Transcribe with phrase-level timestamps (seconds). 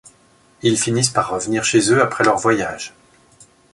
[0.63, 2.95] Ils finissent par revenir chez eux après leur voyage.